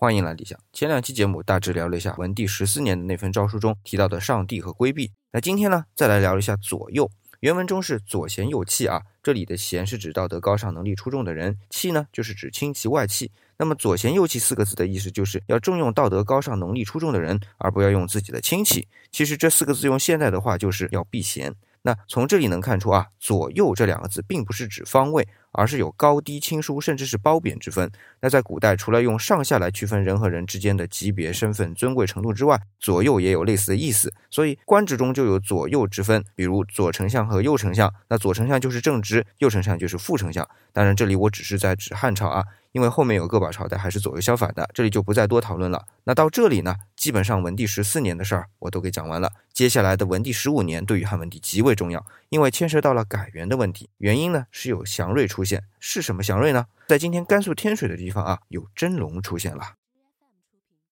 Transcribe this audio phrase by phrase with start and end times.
[0.00, 0.56] 欢迎来理想。
[0.72, 5.10] 前两期节目大致聊了一下文帝十四年的那份诏书中提到的上帝和规避。
[5.32, 7.10] 那今天呢，再来聊一下左右。
[7.40, 13.32] 原文中是左贤右弃啊，这里的贤是指道德高尚、能力出众的人，弃呢就是指亲戚外戚。
[13.56, 18.86] 那么左贤右弃四个字的意思就是要重用道德高尚、能力出众的人，而不要用自己的亲戚。
[19.10, 21.52] 其实这四个字用现代的话就是要避嫌。
[21.88, 25.26] 那从这里能看出啊，左右这两个字并不是指方位。
[25.50, 27.90] 而是有高低亲疏，甚至是褒贬之分。
[28.20, 34.12] 那在古代，除了用上下来区分人和人之间的级别、身份、尊贵程度之外，左右也有类似的意思。
[34.30, 37.92] 所以官职中就有左右之分，比如左丞相和右丞相。
[38.08, 40.46] 那左丞相就是正职，右丞相就是副丞相。
[40.72, 42.44] 当然，这里我只是在指汉朝啊。
[42.78, 45.84] 因为后面有个把朝代还是左右相反的，这里就不再多讨论了。
[46.04, 49.32] 那到这里呢，基本上文帝十四年的事儿我都给讲完了。
[49.52, 53.90] 接下来的文帝十五年对于汉文帝极为重要，因为牵涉到了改元的问题。
[53.98, 56.66] 原因呢是有祥瑞出现，是什么祥瑞呢？
[56.86, 59.77] 在今天甘肃天水的地方啊，有真龙出现了。